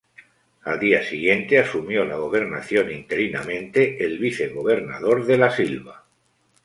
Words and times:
Al 0.63 0.79
día 0.79 1.03
siguiente 1.03 1.59
asumió 1.59 2.03
la 2.05 2.15
gobernación 2.15 2.91
interinamente 2.91 4.03
el 4.03 4.17
vicegobernador 4.17 5.27
De 5.27 5.37
la 5.37 5.51
Silva. 5.51 6.05